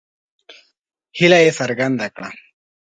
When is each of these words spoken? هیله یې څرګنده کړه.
هیله 1.17 1.39
یې 1.45 1.51
څرګنده 1.59 2.07
کړه. 2.15 2.29